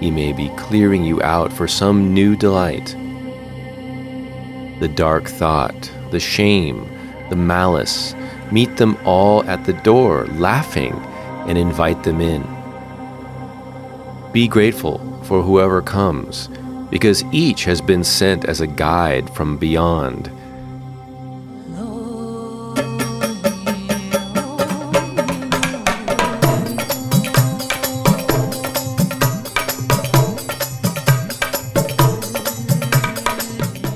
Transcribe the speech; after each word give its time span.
he 0.00 0.10
may 0.10 0.32
be 0.32 0.48
clearing 0.56 1.04
you 1.04 1.22
out 1.22 1.52
for 1.52 1.68
some 1.68 2.12
new 2.12 2.34
delight. 2.34 2.96
The 4.80 4.88
dark 4.88 5.28
thought, 5.28 5.92
the 6.10 6.18
shame, 6.18 6.90
the 7.28 7.36
malice, 7.36 8.14
meet 8.50 8.78
them 8.78 8.96
all 9.04 9.44
at 9.44 9.66
the 9.66 9.74
door, 9.74 10.26
laughing, 10.28 10.94
and 11.46 11.58
invite 11.58 12.02
them 12.02 12.20
in. 12.20 12.42
Be 14.32 14.48
grateful 14.48 14.98
for 15.24 15.42
whoever 15.42 15.82
comes, 15.82 16.48
because 16.90 17.22
each 17.30 17.64
has 17.64 17.80
been 17.82 18.02
sent 18.02 18.46
as 18.46 18.60
a 18.60 18.66
guide 18.66 19.28
from 19.34 19.58
beyond 19.58 20.32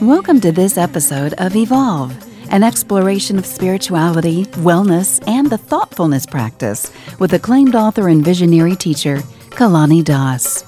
Welcome 0.04 0.42
to 0.42 0.52
this 0.52 0.76
episode 0.76 1.32
of 1.38 1.56
Evolve, 1.56 2.14
an 2.50 2.62
exploration 2.62 3.38
of 3.38 3.46
spirituality, 3.46 4.44
wellness, 4.56 5.26
and 5.26 5.48
the 5.48 5.56
thoughtfulness 5.56 6.26
practice 6.26 6.92
with 7.18 7.32
acclaimed 7.32 7.74
author 7.74 8.10
and 8.10 8.22
visionary 8.22 8.76
teacher, 8.76 9.20
Kalani 9.52 10.04
Das. 10.04 10.62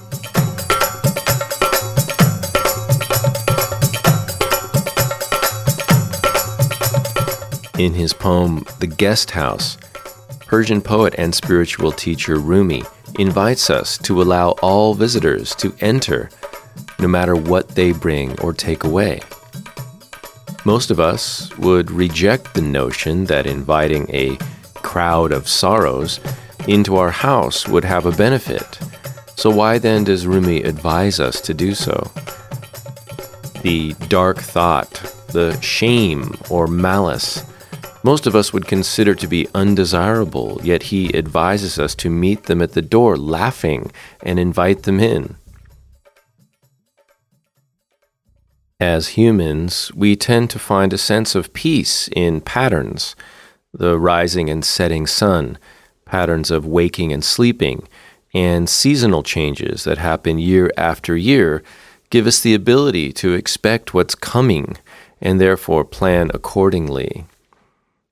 In 7.77 7.93
his 7.93 8.13
poem, 8.13 8.65
The 8.79 8.87
Guest 8.87 9.29
House, 9.29 9.77
Persian 10.47 10.81
poet 10.81 11.13
and 11.19 11.35
spiritual 11.35 11.91
teacher 11.91 12.37
Rumi 12.37 12.81
invites 13.19 13.69
us 13.69 13.99
to 13.99 14.19
allow 14.19 14.55
all 14.63 14.95
visitors 14.95 15.53
to 15.57 15.75
enter 15.79 16.31
no 16.99 17.07
matter 17.07 17.35
what 17.35 17.69
they 17.69 17.91
bring 17.91 18.39
or 18.41 18.53
take 18.53 18.83
away. 18.83 19.21
Most 20.65 20.91
of 20.91 20.99
us 20.99 21.55
would 21.57 21.91
reject 21.91 22.53
the 22.53 22.61
notion 22.61 23.25
that 23.25 23.45
inviting 23.45 24.09
a 24.13 24.37
crowd 24.75 25.31
of 25.31 25.47
sorrows 25.47 26.19
into 26.67 26.97
our 26.97 27.11
house 27.11 27.67
would 27.67 27.83
have 27.83 28.05
a 28.05 28.11
benefit. 28.11 28.79
So, 29.35 29.49
why 29.49 29.77
then 29.77 30.03
does 30.03 30.27
Rumi 30.27 30.63
advise 30.63 31.19
us 31.19 31.39
to 31.41 31.53
do 31.53 31.73
so? 31.73 32.11
The 33.61 33.93
dark 34.07 34.39
thought, 34.39 34.93
the 35.29 35.59
shame 35.61 36.35
or 36.49 36.67
malice, 36.67 37.45
most 38.03 38.27
of 38.27 38.35
us 38.35 38.53
would 38.53 38.67
consider 38.67 39.15
to 39.15 39.27
be 39.27 39.47
undesirable, 39.53 40.59
yet 40.63 40.83
he 40.83 41.13
advises 41.13 41.77
us 41.77 41.93
to 41.95 42.09
meet 42.09 42.43
them 42.43 42.61
at 42.61 42.71
the 42.71 42.81
door 42.81 43.17
laughing 43.17 43.91
and 44.23 44.39
invite 44.39 44.83
them 44.83 44.99
in. 44.99 45.35
As 48.79 49.09
humans, 49.09 49.91
we 49.95 50.15
tend 50.15 50.51
to 50.51 50.59
find 50.59 50.93
a 50.93 50.99
sense 50.99 51.33
of 51.33 51.53
peace 51.53 52.09
in 52.09 52.41
patterns 52.41 53.15
the 53.73 53.99
rising 53.99 54.49
and 54.49 54.63
setting 54.63 55.05
sun, 55.05 55.57
patterns 56.05 56.49
of 56.49 56.65
waking 56.65 57.11
and 57.11 57.23
sleeping, 57.23 57.87
and 58.33 58.69
seasonal 58.69 59.23
changes 59.23 59.83
that 59.83 59.97
happen 59.97 60.39
year 60.39 60.71
after 60.77 61.15
year 61.15 61.63
give 62.09 62.25
us 62.25 62.39
the 62.39 62.53
ability 62.53 63.11
to 63.13 63.33
expect 63.33 63.93
what's 63.93 64.15
coming 64.15 64.77
and 65.21 65.39
therefore 65.41 65.83
plan 65.83 66.31
accordingly. 66.33 67.25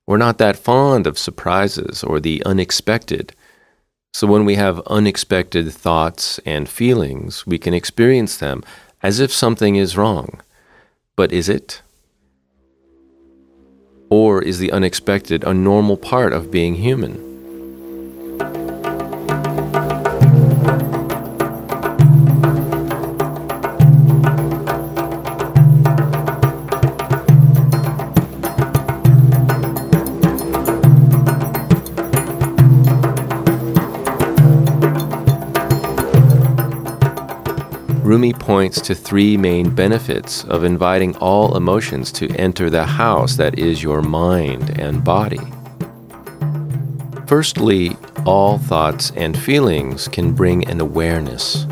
We're 0.05 0.17
not 0.17 0.37
that 0.39 0.57
fond 0.57 1.07
of 1.07 1.17
surprises 1.17 2.03
or 2.03 2.19
the 2.19 2.43
unexpected. 2.45 3.33
So 4.13 4.27
when 4.27 4.45
we 4.45 4.55
have 4.55 4.81
unexpected 4.87 5.71
thoughts 5.71 6.39
and 6.45 6.67
feelings, 6.67 7.47
we 7.47 7.57
can 7.57 7.73
experience 7.73 8.37
them 8.37 8.63
as 9.01 9.19
if 9.19 9.31
something 9.31 9.75
is 9.75 9.97
wrong. 9.97 10.41
But 11.15 11.31
is 11.31 11.47
it? 11.49 11.81
Or 14.09 14.41
is 14.41 14.59
the 14.59 14.71
unexpected 14.71 15.43
a 15.43 15.53
normal 15.53 15.97
part 15.97 16.33
of 16.33 16.51
being 16.51 16.75
human? 16.75 17.34
Rumi 38.05 38.33
points 38.33 38.79
to 38.81 38.93
three 38.93 39.35
main 39.35 39.73
benefits 39.73 40.43
of 40.43 40.63
inviting 40.63 41.15
all 41.15 41.57
emotions 41.57 42.11
to 42.11 42.29
enter 42.35 42.69
the 42.69 42.85
house 42.85 43.35
that 43.37 43.57
is 43.57 43.81
your 43.81 44.03
mind 44.03 44.79
and 44.79 45.03
body. 45.03 45.41
Firstly, 47.25 47.97
all 48.23 48.59
thoughts 48.59 49.11
and 49.15 49.35
feelings 49.35 50.07
can 50.07 50.33
bring 50.33 50.69
an 50.69 50.81
awareness. 50.81 51.65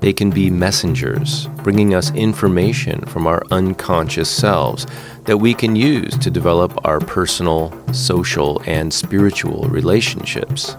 They 0.00 0.12
can 0.12 0.30
be 0.30 0.50
messengers, 0.50 1.46
bringing 1.62 1.94
us 1.94 2.12
information 2.16 3.02
from 3.06 3.28
our 3.28 3.44
unconscious 3.52 4.28
selves 4.28 4.88
that 5.26 5.38
we 5.38 5.54
can 5.54 5.76
use 5.76 6.18
to 6.18 6.32
develop 6.32 6.84
our 6.84 6.98
personal, 6.98 7.72
social, 7.94 8.60
and 8.66 8.92
spiritual 8.92 9.68
relationships. 9.68 10.74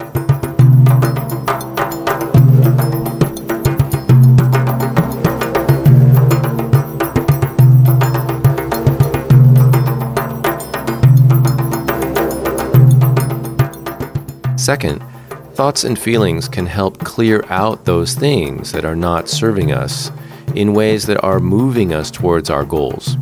Second, 14.64 15.04
thoughts 15.52 15.84
and 15.84 15.98
feelings 15.98 16.48
can 16.48 16.64
help 16.64 16.98
clear 17.00 17.44
out 17.50 17.84
those 17.84 18.14
things 18.14 18.72
that 18.72 18.86
are 18.86 18.96
not 18.96 19.28
serving 19.28 19.72
us 19.72 20.10
in 20.54 20.72
ways 20.72 21.04
that 21.04 21.22
are 21.22 21.38
moving 21.38 21.92
us 21.92 22.10
towards 22.10 22.48
our 22.48 22.64
goals. 22.64 23.16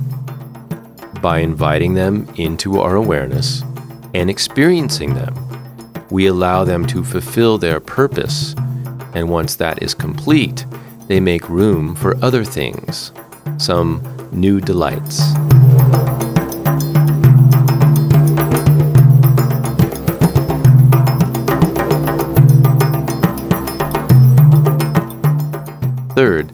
By 1.21 1.41
inviting 1.41 1.95
them 1.95 2.33
into 2.37 2.79
our 2.79 2.95
awareness 2.95 3.65
and 4.15 4.31
experiencing 4.31 5.15
them, 5.15 5.35
we 6.11 6.29
allow 6.29 6.63
them 6.63 6.87
to 6.87 7.03
fulfill 7.03 7.59
their 7.59 7.81
purpose, 7.81 8.55
and 9.13 9.29
once 9.29 9.57
that 9.57 9.83
is 9.83 9.95
complete, 9.95 10.65
they 11.09 11.19
make 11.19 11.49
room 11.49 11.97
for 11.97 12.17
other 12.25 12.45
things, 12.45 13.11
some 13.59 14.01
new 14.31 14.61
delights. 14.61 15.33
Third, 26.15 26.53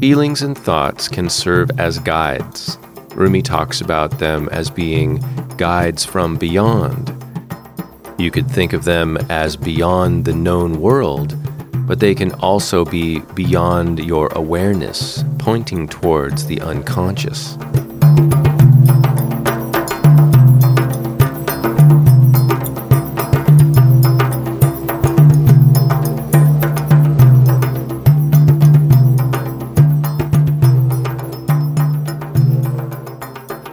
feelings 0.00 0.42
and 0.42 0.58
thoughts 0.58 1.06
can 1.06 1.30
serve 1.30 1.70
as 1.78 2.00
guides. 2.00 2.76
Rumi 3.14 3.40
talks 3.40 3.80
about 3.80 4.18
them 4.18 4.48
as 4.50 4.68
being 4.68 5.22
guides 5.56 6.04
from 6.04 6.36
beyond. 6.36 7.14
You 8.18 8.32
could 8.32 8.50
think 8.50 8.72
of 8.72 8.82
them 8.82 9.16
as 9.30 9.56
beyond 9.56 10.24
the 10.24 10.32
known 10.32 10.80
world, 10.80 11.36
but 11.86 12.00
they 12.00 12.16
can 12.16 12.32
also 12.34 12.84
be 12.84 13.20
beyond 13.34 14.00
your 14.00 14.26
awareness, 14.32 15.22
pointing 15.38 15.86
towards 15.86 16.46
the 16.46 16.60
unconscious. 16.62 17.56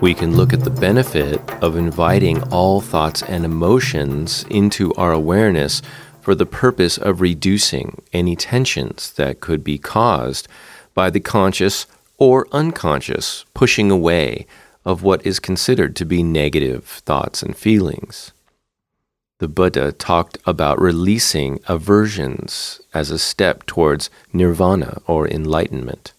We 0.01 0.13
can 0.13 0.36
look 0.36 0.54
at 0.54 0.62
the 0.62 0.69
benefit 0.69 1.42
of 1.62 1.75
inviting 1.75 2.42
all 2.51 2.80
thoughts 2.80 3.22
and 3.24 3.44
emotions 3.44 4.46
into 4.50 4.94
our 4.94 5.12
awareness 5.12 5.81
for 6.22 6.34
the 6.36 6.46
purpose 6.46 6.98
of 6.98 7.19
reducing 7.19 8.01
any 8.13 8.36
tensions 8.36 9.12
that 9.13 9.42
could 9.42 9.63
be 9.63 9.78
caused 9.78 10.48
by 10.94 11.10
the 11.10 11.19
conscious 11.19 11.86
or 12.18 12.48
unconscious 12.54 13.44
pushing 13.54 13.92
away 13.92 14.46
of 14.86 15.04
what 15.04 15.25
is 15.25 15.40
considered 15.40 15.96
to 15.98 16.06
be 16.06 16.24
negative 16.24 16.86
thoughts 16.86 17.44
and 17.44 17.57
feelings. 17.57 18.31
The 19.40 19.48
Buddha 19.50 19.92
talked 19.92 20.38
about 20.46 20.81
releasing 20.81 21.60
aversions 21.68 22.81
as 22.94 23.12
a 23.12 23.19
step 23.19 23.66
towards 23.66 24.10
nirvana 24.34 25.01
or 25.07 25.28
enlightenment. 25.28 26.13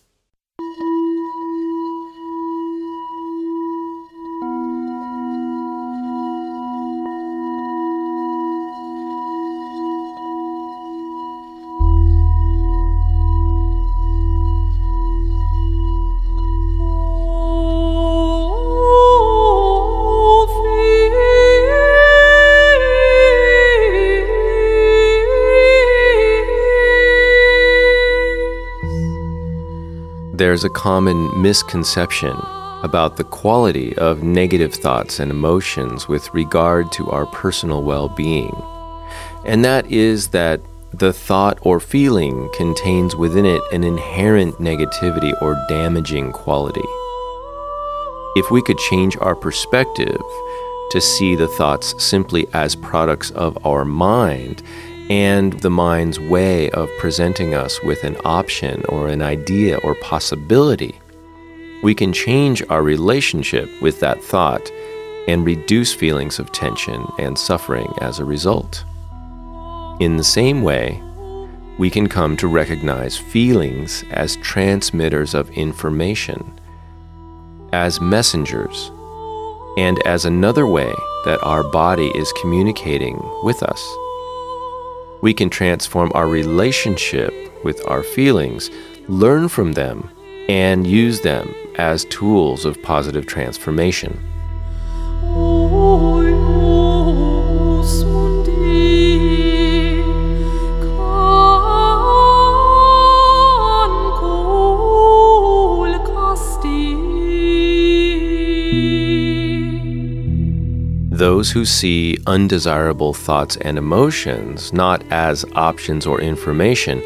There's 30.60 30.70
a 30.70 30.74
common 30.74 31.40
misconception 31.40 32.36
about 32.82 33.16
the 33.16 33.24
quality 33.24 33.96
of 33.96 34.22
negative 34.22 34.74
thoughts 34.74 35.18
and 35.18 35.30
emotions 35.30 36.06
with 36.06 36.34
regard 36.34 36.92
to 36.92 37.08
our 37.08 37.24
personal 37.24 37.82
well 37.82 38.10
being. 38.10 38.54
And 39.46 39.64
that 39.64 39.90
is 39.90 40.28
that 40.28 40.60
the 40.92 41.14
thought 41.14 41.58
or 41.62 41.80
feeling 41.80 42.50
contains 42.52 43.16
within 43.16 43.46
it 43.46 43.62
an 43.72 43.84
inherent 43.84 44.56
negativity 44.56 45.32
or 45.40 45.56
damaging 45.70 46.30
quality. 46.30 46.88
If 48.36 48.50
we 48.50 48.60
could 48.60 48.78
change 48.90 49.16
our 49.18 49.34
perspective 49.34 50.20
to 50.90 51.00
see 51.00 51.36
the 51.36 51.48
thoughts 51.48 51.94
simply 52.04 52.46
as 52.52 52.76
products 52.76 53.30
of 53.30 53.64
our 53.64 53.86
mind 53.86 54.62
and 55.10 55.54
the 55.54 55.70
mind's 55.70 56.20
way 56.20 56.70
of 56.70 56.88
presenting 56.98 57.52
us 57.52 57.82
with 57.82 58.04
an 58.04 58.16
option 58.24 58.84
or 58.88 59.08
an 59.08 59.20
idea 59.20 59.76
or 59.78 59.96
possibility, 59.96 60.94
we 61.82 61.96
can 61.96 62.12
change 62.12 62.62
our 62.70 62.84
relationship 62.84 63.68
with 63.82 63.98
that 63.98 64.22
thought 64.22 64.70
and 65.26 65.44
reduce 65.44 65.92
feelings 65.92 66.38
of 66.38 66.52
tension 66.52 67.04
and 67.18 67.36
suffering 67.36 67.92
as 68.00 68.20
a 68.20 68.24
result. 68.24 68.84
In 69.98 70.16
the 70.16 70.24
same 70.24 70.62
way, 70.62 71.02
we 71.76 71.90
can 71.90 72.08
come 72.08 72.36
to 72.36 72.46
recognize 72.46 73.18
feelings 73.18 74.04
as 74.12 74.36
transmitters 74.36 75.34
of 75.34 75.50
information, 75.50 76.60
as 77.72 78.00
messengers, 78.00 78.92
and 79.76 80.00
as 80.06 80.24
another 80.24 80.68
way 80.68 80.92
that 81.24 81.42
our 81.42 81.64
body 81.64 82.08
is 82.14 82.32
communicating 82.40 83.20
with 83.42 83.62
us 83.64 83.96
we 85.20 85.34
can 85.34 85.50
transform 85.50 86.10
our 86.14 86.28
relationship 86.28 87.32
with 87.64 87.86
our 87.86 88.02
feelings, 88.02 88.70
learn 89.08 89.48
from 89.48 89.72
them, 89.72 90.08
and 90.48 90.86
use 90.86 91.20
them 91.20 91.54
as 91.76 92.04
tools 92.06 92.64
of 92.64 92.82
positive 92.82 93.26
transformation. 93.26 94.29
Those 111.40 111.50
who 111.52 111.64
see 111.64 112.18
undesirable 112.26 113.14
thoughts 113.14 113.56
and 113.62 113.78
emotions 113.78 114.74
not 114.74 115.02
as 115.10 115.42
options 115.54 116.04
or 116.04 116.20
information, 116.20 117.02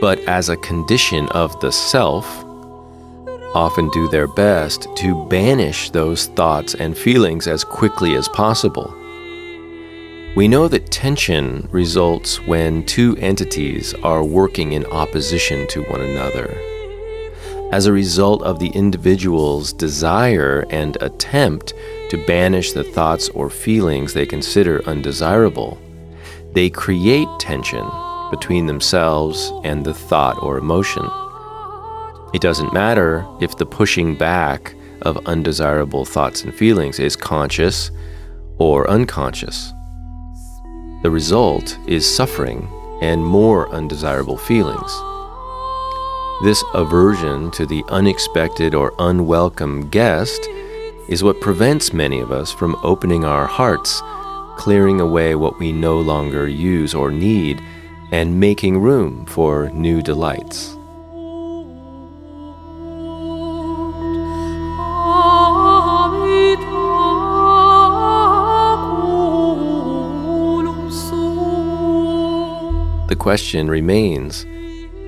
but 0.00 0.16
as 0.28 0.48
a 0.48 0.56
condition 0.58 1.28
of 1.30 1.58
the 1.58 1.72
self, 1.72 2.24
often 3.52 3.90
do 3.90 4.08
their 4.10 4.28
best 4.28 4.86
to 4.94 5.26
banish 5.26 5.90
those 5.90 6.26
thoughts 6.38 6.74
and 6.76 6.96
feelings 6.96 7.48
as 7.48 7.64
quickly 7.64 8.14
as 8.14 8.28
possible. 8.28 8.94
We 10.36 10.46
know 10.46 10.68
that 10.68 10.92
tension 10.92 11.68
results 11.72 12.40
when 12.46 12.86
two 12.86 13.16
entities 13.16 13.92
are 14.04 14.22
working 14.22 14.70
in 14.74 14.86
opposition 14.86 15.66
to 15.70 15.82
one 15.90 16.00
another. 16.00 16.56
As 17.72 17.86
a 17.86 17.92
result 17.92 18.40
of 18.44 18.60
the 18.60 18.68
individual's 18.68 19.72
desire 19.72 20.64
and 20.70 20.96
attempt 21.00 21.74
to 22.14 22.26
banish 22.26 22.70
the 22.72 22.84
thoughts 22.84 23.28
or 23.30 23.50
feelings 23.50 24.14
they 24.14 24.24
consider 24.24 24.84
undesirable, 24.86 25.76
they 26.52 26.70
create 26.70 27.26
tension 27.40 27.84
between 28.30 28.66
themselves 28.66 29.52
and 29.64 29.84
the 29.84 29.92
thought 29.92 30.40
or 30.40 30.56
emotion. 30.56 31.04
It 32.32 32.40
doesn't 32.40 32.72
matter 32.72 33.26
if 33.40 33.56
the 33.56 33.66
pushing 33.66 34.14
back 34.14 34.76
of 35.02 35.26
undesirable 35.26 36.04
thoughts 36.04 36.44
and 36.44 36.54
feelings 36.54 37.00
is 37.00 37.16
conscious 37.16 37.90
or 38.58 38.88
unconscious. 38.88 39.72
The 41.02 41.10
result 41.10 41.76
is 41.88 42.06
suffering 42.06 42.68
and 43.02 43.24
more 43.24 43.68
undesirable 43.70 44.38
feelings. 44.38 44.92
This 46.44 46.62
aversion 46.74 47.50
to 47.52 47.66
the 47.66 47.82
unexpected 47.88 48.72
or 48.72 48.94
unwelcome 49.00 49.90
guest 49.90 50.48
is 51.08 51.22
what 51.22 51.40
prevents 51.40 51.92
many 51.92 52.20
of 52.20 52.32
us 52.32 52.52
from 52.52 52.76
opening 52.82 53.24
our 53.24 53.46
hearts, 53.46 54.02
clearing 54.56 55.00
away 55.00 55.34
what 55.34 55.58
we 55.58 55.72
no 55.72 56.00
longer 56.00 56.48
use 56.48 56.94
or 56.94 57.10
need, 57.10 57.60
and 58.12 58.38
making 58.40 58.78
room 58.78 59.26
for 59.26 59.68
new 59.70 60.00
delights. 60.00 60.76
The 73.08 73.16
question 73.18 73.68
remains 73.68 74.46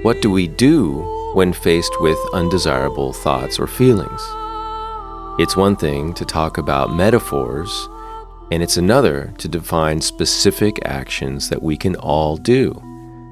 what 0.03 0.21
do 0.23 0.31
we 0.31 0.47
do 0.47 1.03
when 1.35 1.53
faced 1.53 2.01
with 2.01 2.19
undesirable 2.33 3.13
thoughts 3.13 3.59
or 3.59 3.67
feelings? 3.67 4.23
It's 5.39 5.55
one 5.55 5.77
thing 5.77 6.15
to 6.15 6.25
talk 6.25 6.57
about 6.57 6.95
metaphors, 6.95 7.91
and 8.51 8.63
it's 8.63 8.79
another 8.79 9.35
to 9.37 9.49
define 9.49 10.01
specific 10.01 10.79
actions 10.87 11.51
that 11.51 11.63
we 11.63 11.77
can 11.77 11.95
all 11.97 12.39
do, 12.39 12.73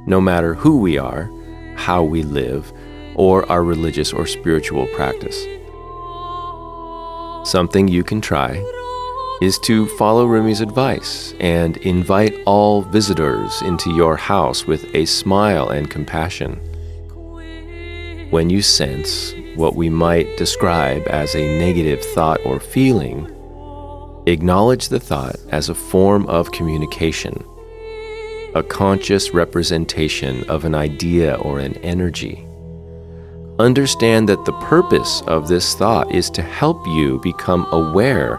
no 0.07 0.21
matter 0.21 0.53
who 0.53 0.81
we 0.81 0.99
are, 0.99 1.31
how 1.77 2.03
we 2.03 2.23
live, 2.23 2.71
or 3.15 3.51
our 3.51 3.65
religious 3.65 4.13
or 4.13 4.27
spiritual 4.27 4.87
practice. 4.89 5.47
Something 7.51 7.89
you 7.89 8.05
can 8.05 8.21
try 8.21 8.63
is 9.41 9.59
to 9.61 9.87
follow 9.97 10.27
Rumi's 10.27 10.61
advice 10.61 11.33
and 11.41 11.79
invite 11.79 12.35
all 12.45 12.83
visitors 12.83 13.63
into 13.63 13.91
your 13.95 14.19
house 14.19 14.67
with 14.67 14.95
a 14.95 15.07
smile 15.07 15.71
and 15.71 15.91
compassion. 15.91 16.57
When 18.29 18.51
you 18.51 18.61
sense 18.61 19.33
what 19.57 19.77
we 19.77 19.89
might 19.89 20.37
describe 20.37 21.07
as 21.09 21.35
a 21.35 21.59
negative 21.59 22.05
thought 22.05 22.41
or 22.45 22.61
feeling, 22.61 23.31
acknowledge 24.27 24.89
the 24.89 25.01
thought 25.01 25.37
as 25.51 25.69
a 25.69 25.75
form 25.75 26.27
of 26.27 26.53
communication, 26.53 27.45
a 28.55 28.63
conscious 28.63 29.33
representation 29.33 30.45
of 30.51 30.65
an 30.65 30.75
idea 30.75 31.35
or 31.37 31.59
an 31.59 31.77
energy. 31.79 32.47
Understand 33.59 34.29
that 34.29 34.45
the 34.45 34.53
purpose 34.65 35.23
of 35.27 35.47
this 35.47 35.75
thought 35.75 36.13
is 36.13 36.29
to 36.31 36.43
help 36.43 36.85
you 36.89 37.21
become 37.21 37.67
aware 37.73 38.39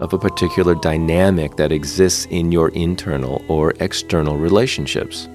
of 0.00 0.12
a 0.12 0.18
particular 0.18 0.74
dynamic 0.74 1.56
that 1.56 1.72
exists 1.72 2.26
in 2.30 2.52
your 2.52 2.70
internal 2.70 3.44
or 3.48 3.72
external 3.80 4.36
relationships. 4.36 5.28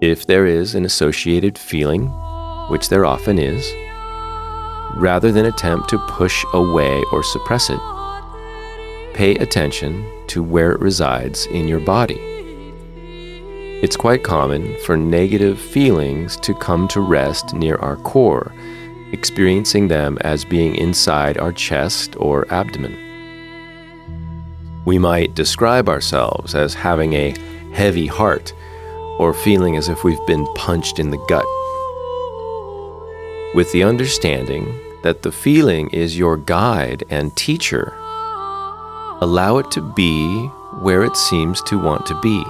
If 0.00 0.26
there 0.26 0.46
is 0.46 0.74
an 0.74 0.84
associated 0.84 1.58
feeling, 1.58 2.08
which 2.68 2.88
there 2.88 3.04
often 3.04 3.38
is, 3.38 3.72
rather 4.96 5.30
than 5.32 5.46
attempt 5.46 5.88
to 5.90 5.98
push 6.08 6.44
away 6.54 7.02
or 7.12 7.22
suppress 7.22 7.70
it. 7.70 7.80
Pay 9.14 9.34
attention 9.36 10.06
to 10.28 10.42
where 10.42 10.72
it 10.72 10.80
resides 10.80 11.46
in 11.46 11.66
your 11.66 11.80
body. 11.80 12.20
It's 13.80 13.96
quite 13.96 14.24
common 14.24 14.76
for 14.84 14.96
negative 14.96 15.60
feelings 15.60 16.36
to 16.38 16.54
come 16.54 16.88
to 16.88 17.00
rest 17.00 17.54
near 17.54 17.76
our 17.76 17.96
core, 17.96 18.52
experiencing 19.12 19.88
them 19.88 20.18
as 20.22 20.44
being 20.44 20.74
inside 20.74 21.38
our 21.38 21.52
chest 21.52 22.16
or 22.18 22.52
abdomen. 22.52 22.96
We 24.84 24.98
might 24.98 25.34
describe 25.34 25.88
ourselves 25.88 26.54
as 26.54 26.74
having 26.74 27.12
a 27.12 27.36
heavy 27.72 28.06
heart 28.06 28.52
or 29.18 29.32
feeling 29.32 29.76
as 29.76 29.88
if 29.88 30.02
we've 30.02 30.26
been 30.26 30.46
punched 30.54 30.98
in 30.98 31.10
the 31.10 31.24
gut. 31.28 31.46
With 33.58 33.72
the 33.72 33.82
understanding 33.82 34.72
that 35.02 35.22
the 35.22 35.32
feeling 35.32 35.90
is 35.90 36.16
your 36.16 36.36
guide 36.36 37.02
and 37.10 37.36
teacher. 37.36 37.92
Allow 39.20 39.58
it 39.58 39.68
to 39.72 39.80
be 39.80 40.46
where 40.80 41.02
it 41.02 41.16
seems 41.16 41.60
to 41.62 41.76
want 41.76 42.06
to 42.06 42.14
be. 42.20 42.40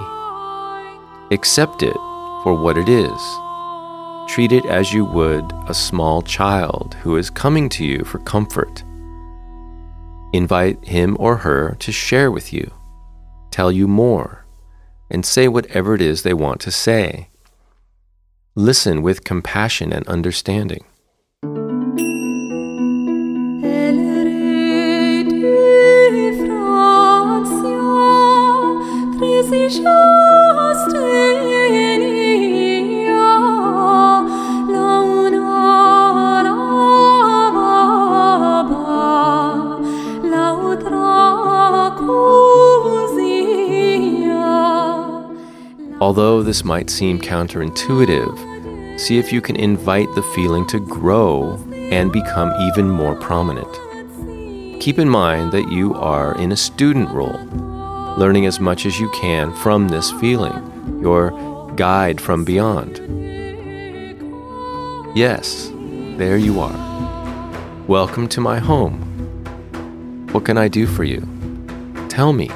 Accept 1.33 1.81
it 1.81 1.95
for 2.43 2.53
what 2.53 2.77
it 2.77 2.87
is. 2.87 3.19
Treat 4.27 4.51
it 4.51 4.67
as 4.67 4.93
you 4.93 5.03
would 5.03 5.51
a 5.67 5.73
small 5.73 6.21
child 6.21 6.93
who 7.01 7.17
is 7.17 7.31
coming 7.31 7.69
to 7.69 7.83
you 7.83 8.03
for 8.03 8.19
comfort. 8.19 8.83
Invite 10.31 10.85
him 10.85 11.17
or 11.19 11.37
her 11.37 11.75
to 11.79 11.91
share 11.91 12.29
with 12.29 12.53
you, 12.53 12.71
tell 13.49 13.71
you 13.71 13.87
more, 13.87 14.45
and 15.09 15.25
say 15.25 15.47
whatever 15.47 15.95
it 15.95 16.01
is 16.01 16.21
they 16.21 16.35
want 16.35 16.61
to 16.61 16.69
say. 16.69 17.29
Listen 18.53 19.01
with 19.01 19.23
compassion 19.23 19.91
and 19.91 20.07
understanding. 20.07 20.83
Although 46.01 46.41
this 46.41 46.63
might 46.63 46.89
seem 46.89 47.21
counterintuitive, 47.21 48.99
see 48.99 49.19
if 49.19 49.31
you 49.31 49.39
can 49.39 49.55
invite 49.55 50.07
the 50.15 50.23
feeling 50.23 50.65
to 50.69 50.79
grow 50.79 51.63
and 51.91 52.11
become 52.11 52.51
even 52.59 52.89
more 52.89 53.13
prominent. 53.13 53.71
Keep 54.81 54.97
in 54.97 55.09
mind 55.09 55.51
that 55.51 55.71
you 55.71 55.93
are 55.93 56.35
in 56.39 56.51
a 56.51 56.57
student 56.57 57.11
role, 57.11 57.37
learning 58.19 58.45
as 58.45 58.59
much 58.59 58.85
as 58.85 58.99
you 58.99 59.09
can 59.11 59.53
from 59.53 59.87
this 59.87 60.11
feeling, 60.11 60.99
your 61.01 61.31
guide 61.77 62.19
from 62.19 62.43
beyond. 62.43 62.97
Yes, 65.15 65.71
there 66.17 66.35
you 66.35 66.59
are. 66.59 67.85
Welcome 67.87 68.27
to 68.27 68.41
my 68.41 68.59
home. 68.59 68.99
What 70.33 70.43
can 70.43 70.57
I 70.57 70.67
do 70.67 70.85
for 70.85 71.05
you? 71.05 71.25
Tell 72.09 72.33
me. 72.33 72.49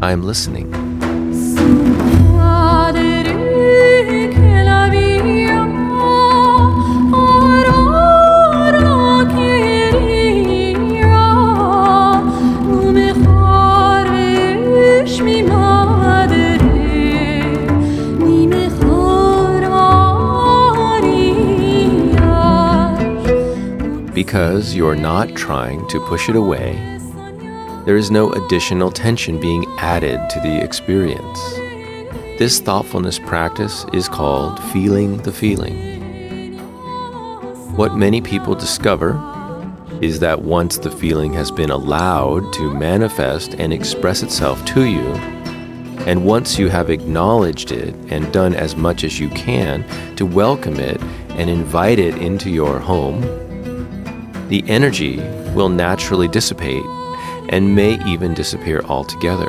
I 0.00 0.12
am 0.12 0.22
listening. 0.22 0.91
Because 24.14 24.74
you're 24.74 24.94
not 24.94 25.34
trying 25.34 25.86
to 25.88 26.00
push 26.06 26.28
it 26.28 26.36
away, 26.36 26.74
there 27.86 27.96
is 27.96 28.10
no 28.10 28.30
additional 28.32 28.90
tension 28.90 29.40
being 29.40 29.64
added 29.78 30.20
to 30.30 30.40
the 30.40 30.62
experience. 30.62 31.40
This 32.38 32.60
thoughtfulness 32.60 33.18
practice 33.18 33.86
is 33.92 34.08
called 34.08 34.62
feeling 34.64 35.16
the 35.18 35.32
feeling. 35.32 35.92
What 37.74 37.96
many 37.96 38.20
people 38.20 38.54
discover 38.54 39.18
is 40.02 40.20
that 40.20 40.42
once 40.42 40.78
the 40.78 40.90
feeling 40.90 41.32
has 41.32 41.50
been 41.50 41.70
allowed 41.70 42.52
to 42.52 42.74
manifest 42.74 43.54
and 43.54 43.72
express 43.72 44.22
itself 44.22 44.62
to 44.66 44.84
you, 44.84 45.08
and 46.04 46.26
once 46.26 46.58
you 46.58 46.68
have 46.68 46.90
acknowledged 46.90 47.72
it 47.72 47.94
and 48.08 48.32
done 48.32 48.54
as 48.54 48.76
much 48.76 49.04
as 49.04 49.18
you 49.18 49.28
can 49.30 49.84
to 50.16 50.26
welcome 50.26 50.78
it 50.78 51.00
and 51.30 51.48
invite 51.48 51.98
it 51.98 52.16
into 52.18 52.50
your 52.50 52.78
home, 52.78 53.22
the 54.52 54.62
energy 54.68 55.16
will 55.54 55.70
naturally 55.70 56.28
dissipate 56.28 56.84
and 57.48 57.74
may 57.74 57.98
even 58.06 58.34
disappear 58.34 58.82
altogether. 58.82 59.48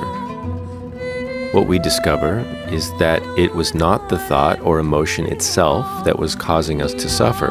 What 1.51 1.67
we 1.67 1.77
discover 1.77 2.39
is 2.69 2.89
that 3.00 3.22
it 3.38 3.53
was 3.53 3.75
not 3.75 4.07
the 4.07 4.17
thought 4.17 4.62
or 4.62 4.79
emotion 4.79 5.25
itself 5.25 6.05
that 6.05 6.19
was 6.19 6.36
causing 6.36 6.81
us 6.81 6.93
to 6.93 7.10
suffer, 7.10 7.50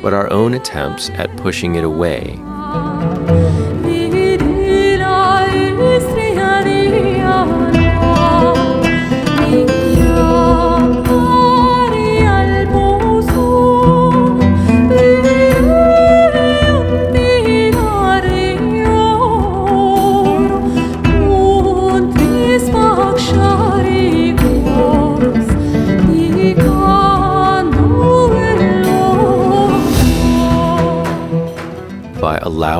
but 0.00 0.14
our 0.14 0.32
own 0.32 0.54
attempts 0.54 1.10
at 1.10 1.36
pushing 1.38 1.74
it 1.74 1.82
away. 1.82 2.38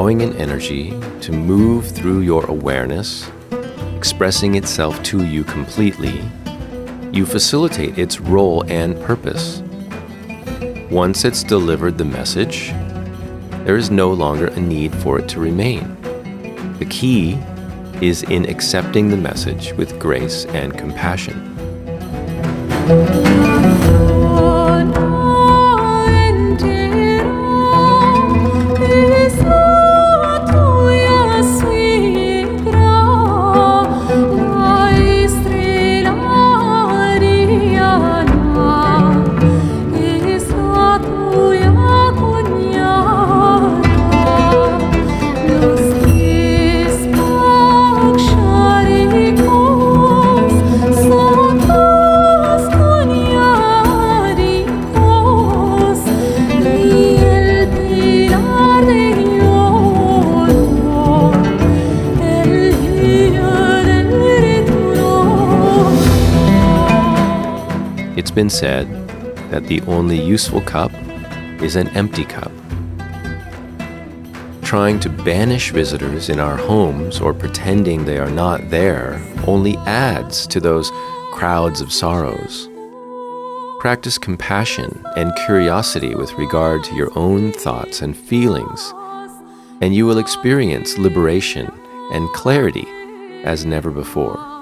Allowing 0.09 0.23
an 0.23 0.41
energy 0.41 0.99
to 1.21 1.33
move 1.33 1.87
through 1.87 2.21
your 2.21 2.43
awareness, 2.47 3.31
expressing 3.95 4.55
itself 4.55 5.03
to 5.03 5.27
you 5.27 5.45
completely, 5.45 6.23
you 7.12 7.27
facilitate 7.27 7.99
its 7.99 8.19
role 8.19 8.65
and 8.69 8.99
purpose. 9.03 9.62
Once 10.91 11.27
it's 11.27 11.43
delivered 11.43 11.99
the 11.99 12.07
message, 12.07 12.71
there 13.67 13.77
is 13.77 13.91
no 13.91 14.11
longer 14.11 14.47
a 14.47 14.61
need 14.61 14.95
for 14.95 15.19
it 15.19 15.29
to 15.29 15.41
remain. 15.41 15.95
The 16.79 16.87
key 16.87 17.35
is 18.00 18.23
in 18.23 18.49
accepting 18.49 19.11
the 19.11 19.17
message 19.19 19.75
with 19.75 20.00
grace 20.00 20.47
and 20.47 20.73
compassion. 20.79 21.37
Been 68.38 68.49
said 68.49 68.87
that 69.50 69.64
the 69.64 69.80
only 69.88 70.16
useful 70.16 70.61
cup 70.61 70.92
is 71.61 71.75
an 71.75 71.88
empty 71.88 72.25
cup. 72.25 72.52
Trying 74.62 75.00
to 75.00 75.09
banish 75.09 75.73
visitors 75.73 76.28
in 76.28 76.38
our 76.38 76.57
homes 76.57 77.18
or 77.18 77.35
pretending 77.35 78.04
they 78.04 78.16
are 78.16 78.30
not 78.30 78.71
there 78.71 79.21
only 79.49 79.76
adds 79.78 80.47
to 80.47 80.61
those 80.61 80.92
crowds 81.33 81.80
of 81.80 81.92
sorrows. 81.92 82.68
Practice 83.80 84.18
compassion 84.18 85.02
and 85.16 85.35
curiosity 85.45 86.14
with 86.14 86.33
regard 86.35 86.85
to 86.85 86.95
your 86.95 87.11
own 87.18 87.50
thoughts 87.50 88.02
and 88.02 88.16
feelings, 88.16 88.95
and 89.80 89.97
you 89.97 90.07
will 90.07 90.18
experience 90.18 90.97
liberation 90.97 91.66
and 92.12 92.28
clarity 92.35 92.87
as 93.42 93.64
never 93.64 93.90
before. 93.90 94.58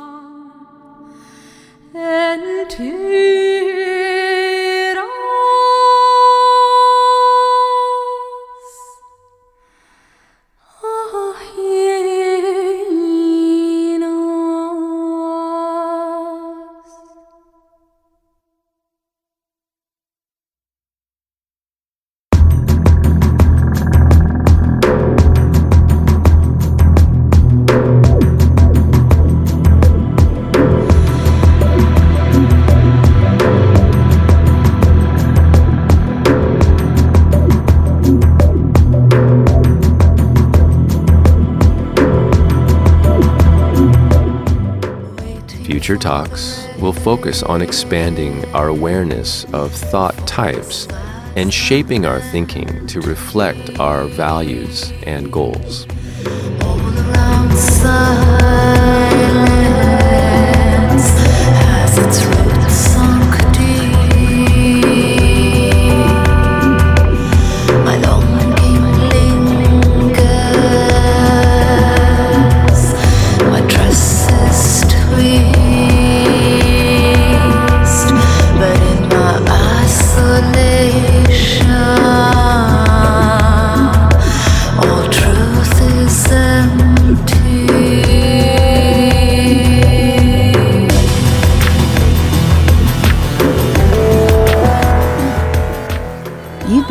Teacher 45.87 45.99
Talks 45.99 46.67
will 46.81 46.93
focus 46.93 47.45
on 47.45 47.63
expanding 47.63 48.45
our 48.47 48.67
awareness 48.67 49.45
of 49.53 49.73
thought 49.73 50.17
types 50.27 50.89
and 51.37 51.55
shaping 51.55 52.05
our 52.05 52.21
thinking 52.21 52.89
to 52.89 53.01
reflect 53.03 53.79
our 53.79 54.07
values 54.07 54.93
and 55.05 55.31
goals. 55.31 55.87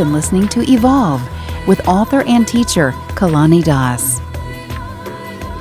Been 0.05 0.13
listening 0.13 0.47
to 0.47 0.61
Evolve 0.71 1.21
with 1.67 1.87
author 1.87 2.21
and 2.27 2.47
teacher 2.47 2.91
Kalani 3.15 3.63
Das. 3.63 4.19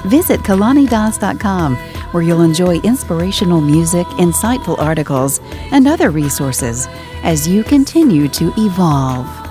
Visit 0.05 0.41
kalanidas.com 0.41 1.77
where 2.13 2.23
you'll 2.23 2.43
enjoy 2.43 2.77
inspirational 2.81 3.61
music, 3.61 4.07
insightful 4.19 4.79
articles, 4.79 5.41
and 5.73 5.89
other 5.89 6.11
resources 6.11 6.87
as 7.23 7.49
you 7.49 7.65
continue 7.65 8.29
to 8.29 8.53
evolve. 8.59 9.44